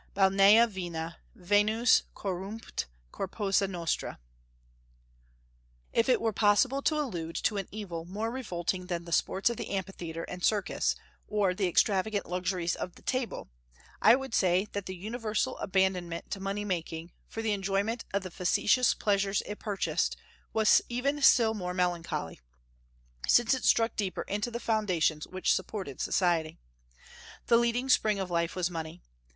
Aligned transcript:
"Balnea, 0.15 0.65
vina, 0.67 1.19
Venus 1.35 2.01
corrumpunt 2.15 2.85
corpora 3.11 3.67
nostra." 3.67 4.17
If 5.93 6.09
it 6.09 6.19
were 6.19 6.33
possible 6.33 6.81
to 6.81 6.97
allude 6.99 7.35
to 7.43 7.57
an 7.57 7.67
evil 7.71 8.05
more 8.05 8.31
revolting 8.31 8.87
than 8.87 9.05
the 9.05 9.11
sports 9.11 9.51
of 9.51 9.57
the 9.57 9.69
amphitheatre 9.69 10.23
and 10.23 10.43
circus, 10.43 10.95
or 11.27 11.53
the 11.53 11.67
extravagant 11.67 12.25
luxuries 12.25 12.73
of 12.75 12.95
the 12.95 13.03
table, 13.03 13.51
I 14.01 14.15
would 14.15 14.33
say 14.33 14.65
that 14.71 14.87
the 14.87 14.95
universal 14.95 15.55
abandonment 15.59 16.31
to 16.31 16.39
money 16.39 16.65
making, 16.65 17.11
for 17.27 17.43
the 17.43 17.53
enjoyment 17.53 18.03
of 18.11 18.23
the 18.23 18.31
factitious 18.31 18.95
pleasures 18.95 19.43
it 19.45 19.59
purchased, 19.59 20.17
was 20.51 20.81
even 20.89 21.21
still 21.21 21.53
more 21.53 21.75
melancholy, 21.75 22.39
since 23.27 23.53
it 23.53 23.65
struck 23.65 23.95
deeper 23.95 24.23
into 24.23 24.49
the 24.49 24.59
foundations 24.59 25.27
which 25.27 25.53
supported 25.53 26.01
society. 26.01 26.57
The 27.45 27.57
leading 27.57 27.87
spring 27.87 28.17
of 28.19 28.31
life 28.31 28.55
was 28.55 28.71
money. 28.71 29.03